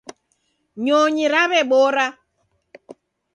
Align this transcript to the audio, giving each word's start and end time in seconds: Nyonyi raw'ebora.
Nyonyi 0.83 1.25
raw'ebora. 1.33 2.05